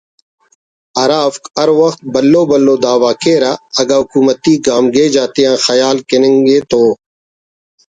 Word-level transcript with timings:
ہرافک 0.99 1.43
ہر 1.59 1.69
وخت 1.79 1.99
بھلو 2.13 2.41
بھلو 2.49 2.75
دعویٰ 2.83 3.13
کیرہ 3.21 3.53
اگہ 3.79 3.97
حکومتی 4.01 4.53
گام 4.65 4.85
گیج 4.95 5.13
آتیا 5.25 5.51
خیال 5.65 5.97
کننگے 6.09 6.59
تو 6.69 6.81